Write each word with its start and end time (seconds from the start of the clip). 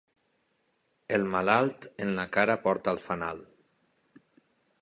El 1.17 1.27
malalt, 1.35 1.87
en 2.05 2.15
la 2.21 2.27
cara 2.39 2.57
porta 2.67 2.97
el 2.97 3.05
fanal. 3.11 3.45